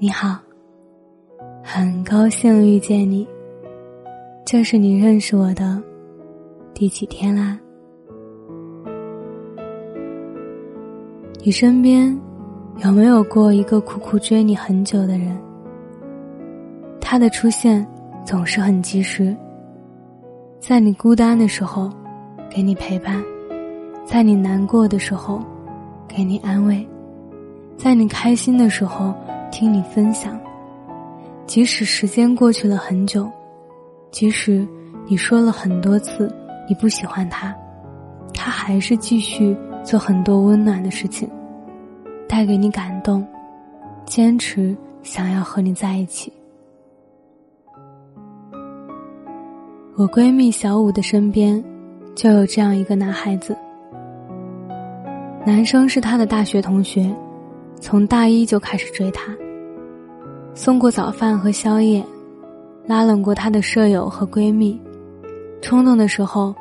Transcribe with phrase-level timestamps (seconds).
[0.00, 0.38] 你好，
[1.60, 3.26] 很高兴遇见你。
[4.46, 5.82] 这是你认识我的
[6.72, 7.58] 第几天啦？
[11.42, 12.16] 你身边
[12.76, 15.36] 有没有过一个苦苦追你很久的人？
[17.00, 17.84] 他的出现
[18.24, 19.36] 总是很及时，
[20.60, 21.90] 在你孤单的时候
[22.48, 23.20] 给你陪伴，
[24.04, 25.42] 在你难过的时候
[26.06, 26.86] 给你安慰，
[27.76, 29.12] 在你开心的时候。
[29.50, 30.38] 听你分享，
[31.46, 33.28] 即使时间过去了很久，
[34.10, 34.66] 即使
[35.06, 36.32] 你说了很多次
[36.68, 37.54] 你不喜欢他，
[38.32, 41.28] 他还是继续做很多温暖的事情，
[42.28, 43.26] 带给你感动，
[44.04, 46.32] 坚持想要和你在一起。
[49.96, 51.62] 我闺蜜小五的身边，
[52.14, 53.56] 就有这样一个男孩子，
[55.44, 57.12] 男生是她的大学同学。
[57.80, 59.34] 从大一就开始追她，
[60.54, 62.04] 送过早饭和宵夜，
[62.86, 64.80] 拉拢过她的舍友和闺蜜，
[65.62, 66.54] 冲动的时候，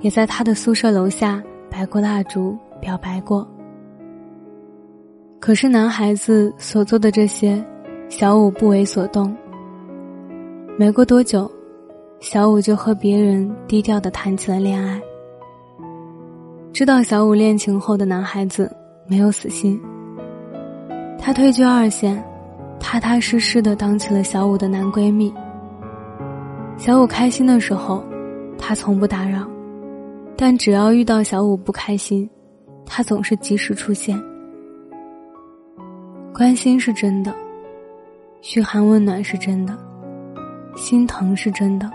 [0.00, 3.46] 也在她的宿舍楼下摆过蜡烛表白过。
[5.40, 7.62] 可是男孩子所做的这些，
[8.08, 9.34] 小五不为所动。
[10.78, 11.50] 没过多久，
[12.20, 15.00] 小五就和别人低调的谈起了恋爱。
[16.72, 18.70] 知道小五恋情后的男孩子
[19.06, 19.80] 没有死心。
[21.20, 22.20] 她退居二线，
[22.80, 25.32] 踏踏实实的当起了小五的男闺蜜。
[26.76, 28.02] 小五开心的时候，
[28.58, 29.42] 他从不打扰；
[30.34, 32.28] 但只要遇到小五不开心，
[32.86, 34.20] 他总是及时出现。
[36.34, 37.32] 关心是真的，
[38.40, 39.76] 嘘寒问暖是真的，
[40.74, 41.88] 心疼是真的，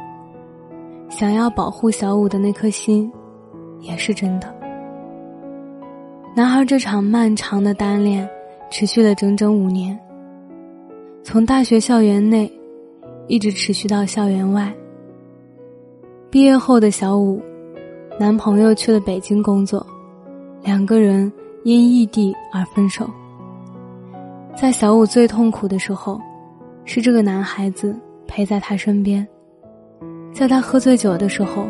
[1.09, 3.11] 想要保护小五的那颗心，
[3.81, 4.55] 也是真的。
[6.35, 8.29] 男孩这场漫长的单恋。
[8.69, 9.97] 持续了整整五年，
[11.23, 12.51] 从大学校园内，
[13.27, 14.73] 一直持续到校园外。
[16.29, 17.41] 毕业后的小五，
[18.19, 19.85] 男朋友去了北京工作，
[20.63, 21.31] 两个人
[21.63, 23.09] 因异地而分手。
[24.55, 26.19] 在小五最痛苦的时候，
[26.83, 27.97] 是这个男孩子
[28.27, 29.25] 陪在他身边，
[30.33, 31.67] 在他喝醉酒的时候，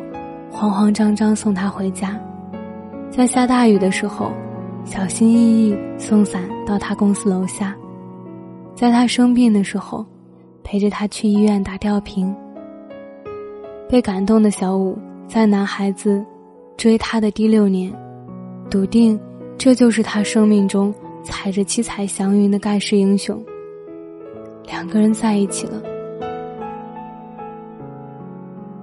[0.49, 2.19] 慌慌张张送他回家，
[3.11, 4.31] 在下大雨的时候。
[4.87, 7.75] 小心翼翼送伞到他公司楼下，
[8.73, 10.05] 在他生病的时候，
[10.63, 12.35] 陪着他去医院打吊瓶。
[13.87, 16.25] 被感动的小五，在男孩子
[16.75, 17.93] 追她的第六年，
[18.69, 19.19] 笃定
[19.57, 20.93] 这就是他生命中
[21.23, 23.39] 踩着七彩祥云的盖世英雄。
[24.65, 25.79] 两个人在一起了，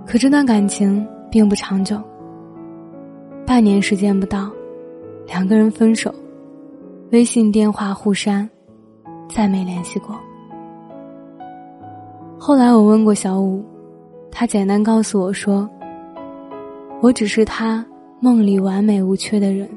[0.06, 2.00] 可这段感情并不长久，
[3.44, 4.48] 半年时间不到。
[5.26, 6.15] 两个人分手，
[7.12, 8.48] 微信电话互删，
[9.28, 10.18] 再没联系过。
[12.38, 13.62] 后来我问过小五，
[14.30, 15.68] 他简单告诉我说
[17.02, 17.84] ：“我只是他
[18.18, 19.68] 梦里完美无缺的人，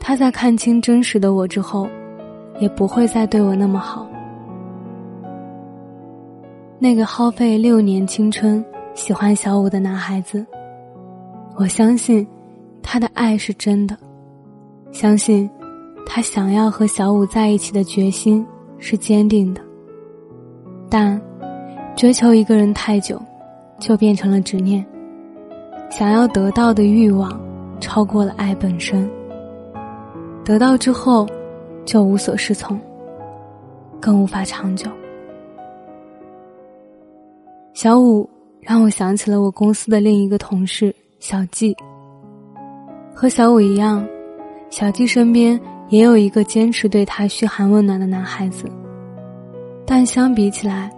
[0.00, 1.86] 他在看清真实的我之后，
[2.58, 4.04] 也不会再对我那么好。”
[6.80, 8.62] 那个耗费六年青春
[8.92, 10.44] 喜欢小五的男孩子，
[11.54, 12.26] 我相信
[12.82, 13.96] 他的爱是真的。
[14.90, 15.48] 相信，
[16.06, 18.46] 他想要和小五在一起的决心
[18.78, 19.60] 是坚定的。
[20.88, 21.20] 但，
[21.96, 23.20] 追求一个人太久，
[23.78, 24.84] 就变成了执念。
[25.90, 27.40] 想要得到的欲望，
[27.80, 29.08] 超过了爱本身。
[30.44, 31.26] 得到之后，
[31.84, 32.78] 就无所适从，
[34.00, 34.90] 更无法长久。
[37.72, 38.28] 小五
[38.60, 41.74] 让我想起了我公司的另一个同事小季。
[43.14, 44.06] 和小五一样。
[44.70, 48.64] 小季身边也有一个坚持对他嘘寒问暖的男孩子，
[49.86, 50.90] 但相比起来，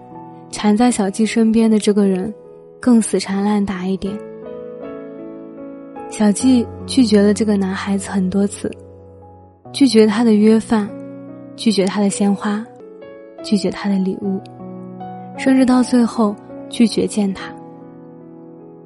[0.50, 2.32] 缠在小季身边的这个人
[2.80, 4.16] 更死缠烂打一点。
[6.08, 8.70] 小季拒绝了这个男孩子很多次，
[9.72, 10.88] 拒绝他的约饭，
[11.56, 12.64] 拒绝他的鲜花，
[13.42, 14.40] 拒绝他的礼物，
[15.36, 16.34] 甚至到最后
[16.70, 17.52] 拒绝见他。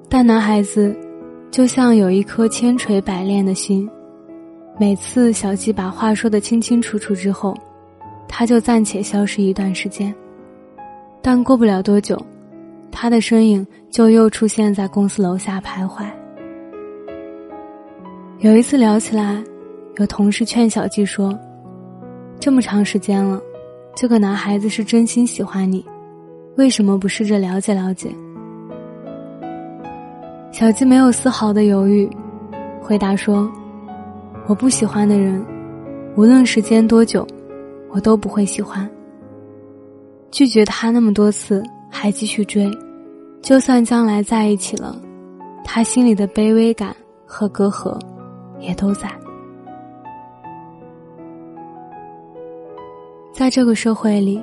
[0.09, 0.97] 但男孩子
[1.51, 3.89] 就像有一颗千锤百炼的心。
[4.79, 7.55] 每次小季把话说得清清楚楚之后，
[8.27, 10.15] 他就暂且消失一段时间。
[11.21, 12.19] 但过不了多久，
[12.91, 16.07] 他的身影就又出现在公司楼下徘徊。
[18.39, 19.45] 有一次聊起来，
[19.97, 21.39] 有同事劝小季说
[22.41, 23.39] ：“这么长时间了，
[23.95, 25.85] 这个男孩子是真心喜欢你，
[26.57, 28.11] 为什么不试着了解了解？”
[30.53, 32.09] 小季没有丝毫的犹豫，
[32.81, 33.47] 回答说。
[34.47, 35.45] 我不喜欢的人，
[36.17, 37.27] 无论时间多久，
[37.91, 38.89] 我都不会喜欢。
[40.31, 42.69] 拒绝他那么多次，还继续追，
[43.41, 45.01] 就算将来在一起了，
[45.65, 46.95] 他心里的卑微感
[47.25, 47.97] 和隔阂，
[48.59, 49.09] 也都在。
[53.33, 54.43] 在这个社会里，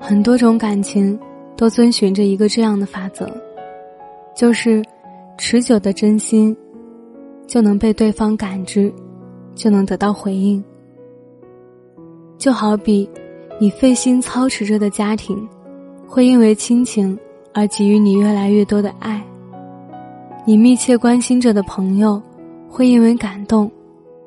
[0.00, 1.18] 很多种感情
[1.56, 3.28] 都遵循着一个这样的法则，
[4.36, 4.82] 就是
[5.36, 6.56] 持久的真心，
[7.46, 8.92] 就能被对方感知，
[9.54, 10.62] 就能得到回应。
[12.38, 13.08] 就好比
[13.60, 15.48] 你费心操持着的家庭，
[16.06, 17.16] 会因为亲情
[17.52, 19.20] 而给予你越来越多的爱；
[20.44, 22.20] 你密切关心着的朋友，
[22.68, 23.70] 会因为感动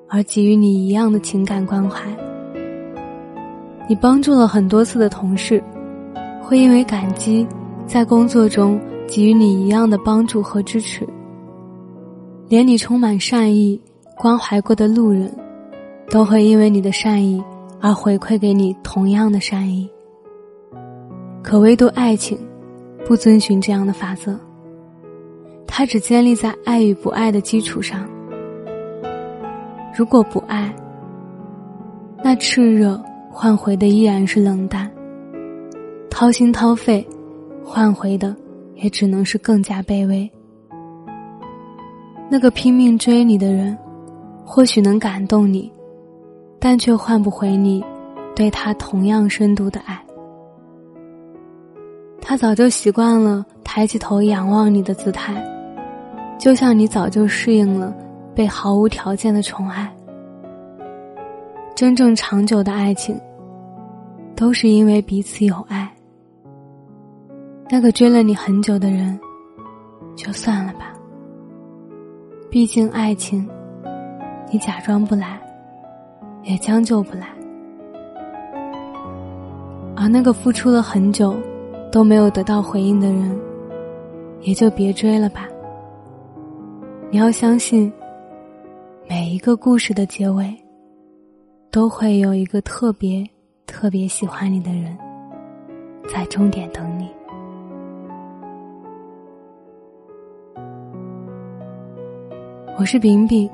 [0.07, 2.01] 而给予你一样的情感关怀。
[3.89, 5.61] 你帮助了很多次的同事，
[6.41, 7.45] 会因为感激，
[7.85, 11.05] 在工作中给予你一样的帮助和支持。
[12.47, 13.79] 连你充满善意、
[14.17, 15.31] 关怀过的路人，
[16.09, 17.43] 都会因为你的善意
[17.81, 19.89] 而回馈给你同样的善意。
[21.43, 22.37] 可唯独爱情，
[23.05, 24.39] 不遵循这样的法则。
[25.67, 28.07] 它只建立在爱与不爱的基础上。
[29.95, 30.73] 如果不爱，
[32.23, 32.99] 那炽热。
[33.37, 34.89] 换回的依然是冷淡，
[36.09, 37.05] 掏心掏肺，
[37.65, 38.33] 换回的
[38.75, 40.31] 也只能是更加卑微。
[42.29, 43.77] 那个拼命追你的人，
[44.45, 45.71] 或许能感动你，
[46.59, 47.83] 但却换不回你
[48.35, 49.99] 对他同样深度的爱。
[52.21, 55.33] 他早就习惯了抬起头仰望你的姿态，
[56.39, 57.93] 就像你早就适应了
[58.33, 59.91] 被毫无条件的宠爱。
[61.75, 63.19] 真正长久的爱情，
[64.35, 65.91] 都是因为彼此有爱。
[67.69, 69.19] 那个追了你很久的人，
[70.15, 70.93] 就算了吧。
[72.49, 73.47] 毕竟爱情，
[74.51, 75.39] 你假装不来，
[76.43, 77.27] 也将就不来。
[79.95, 81.35] 而那个付出了很久，
[81.91, 83.39] 都没有得到回应的人，
[84.41, 85.47] 也就别追了吧。
[87.09, 87.91] 你要相信，
[89.09, 90.55] 每一个故事的结尾。
[91.71, 93.29] 都会有一个特别
[93.67, 94.97] 特别喜欢你的人，
[96.07, 97.09] 在终点等你。
[102.77, 103.49] 我是饼饼，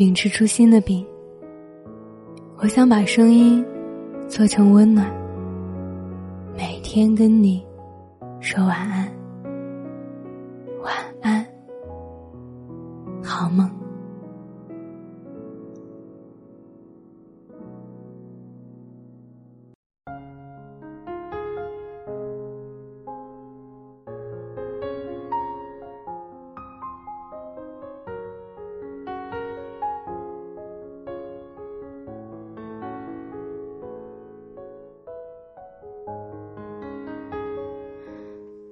[0.00, 1.04] 秉持初心的饼。
[2.56, 3.62] 我想把声音
[4.26, 5.06] 做成温暖，
[6.56, 7.62] 每天跟你
[8.40, 8.99] 说晚安，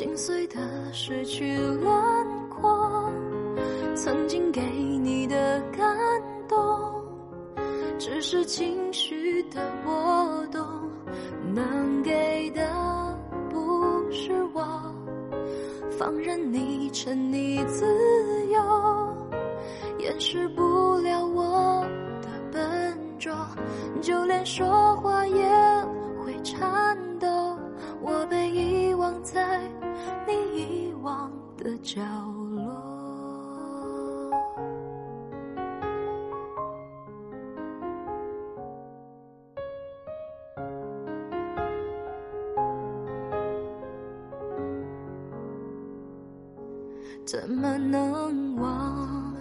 [0.00, 0.56] 心碎的
[0.94, 3.12] 失去轮廓，
[3.94, 5.94] 曾经给你的感
[6.48, 6.58] 动，
[7.98, 9.92] 只是情绪的波
[10.50, 10.64] 动。
[11.54, 12.66] 能给的
[13.50, 14.62] 不是我，
[15.90, 17.84] 放任你沉溺自
[18.46, 18.58] 由，
[19.98, 21.84] 掩饰不了我
[22.22, 23.36] 的笨拙，
[24.00, 25.44] 就连说话也
[26.24, 27.28] 会颤抖。
[28.00, 28.48] 我被
[29.10, 29.58] 放在。
[30.24, 32.00] 你遗忘的角
[32.54, 32.70] 落，
[47.26, 49.34] 怎么能忘？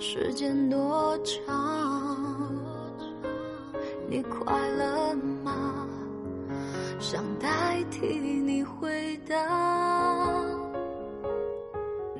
[0.00, 2.52] 时间多长？
[4.08, 5.41] 你快乐吗？
[7.02, 9.34] 想代替你回答，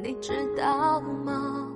[0.02, 1.68] 你知道吗？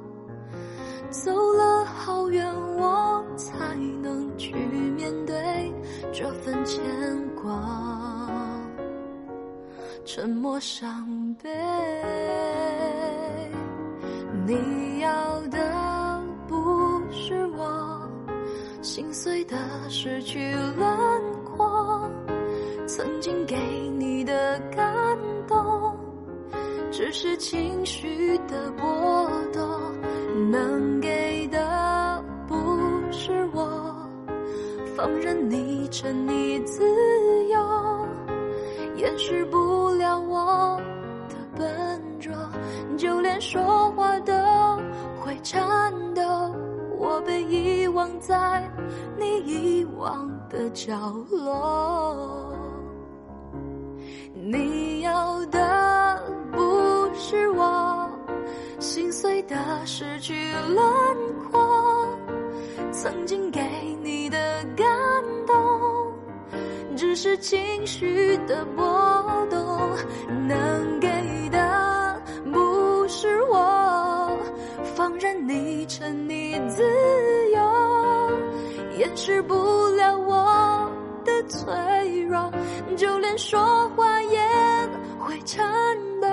[1.09, 2.45] 走了好远，
[2.77, 4.53] 我才能去
[4.97, 5.73] 面对
[6.13, 6.83] 这份牵
[7.41, 7.53] 挂。
[10.05, 11.49] 沉默伤悲，
[14.45, 18.11] 你要的不是我
[18.83, 19.57] 心碎的
[19.89, 21.21] 失去了，
[22.97, 23.55] 曾经给
[23.99, 25.95] 你的感动，
[26.91, 32.57] 只是情绪的波动，能给的不
[33.13, 33.95] 是我，
[34.97, 36.83] 放任你沉溺自
[37.49, 38.09] 由，
[38.97, 40.81] 掩饰不了我
[41.29, 41.37] 的。
[41.55, 42.33] 笨拙，
[42.97, 44.33] 就连说话都
[45.21, 46.23] 会颤抖。
[46.99, 48.67] 我被遗忘在
[49.19, 52.55] 你遗忘的角落。
[54.49, 56.23] 你要的
[56.53, 58.09] 不是我
[58.79, 60.35] 心碎的失去
[60.73, 62.17] 轮廓，
[62.93, 63.61] 曾经给
[64.05, 64.39] 你的
[64.77, 64.87] 感
[65.49, 65.57] 动，
[66.97, 68.85] 只是情绪的波
[69.51, 69.91] 动，
[70.47, 71.09] 能给
[71.51, 72.23] 的
[72.53, 74.39] 不是我。
[74.95, 76.85] 放任你沉溺自
[77.53, 79.55] 由，掩饰不
[79.97, 80.89] 了我
[81.25, 82.49] 的脆弱，
[82.97, 84.16] 就连说话
[85.37, 86.29] 在颤抖。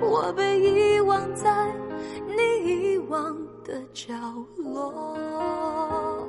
[0.00, 1.70] 我被遗忘在
[2.26, 4.14] 你遗忘的角
[4.56, 6.26] 落，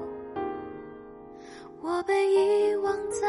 [1.81, 3.27] 我被遗忘在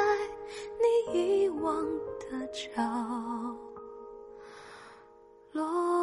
[1.12, 1.84] 你遗忘
[2.18, 2.82] 的角
[5.52, 5.99] 落。